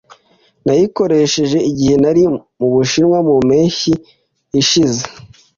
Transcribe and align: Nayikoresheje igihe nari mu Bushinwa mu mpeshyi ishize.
Nayikoresheje 0.65 1.57
igihe 1.69 1.95
nari 2.03 2.23
mu 2.59 2.67
Bushinwa 2.73 3.17
mu 3.27 3.35
mpeshyi 3.47 3.93
ishize. 4.61 5.03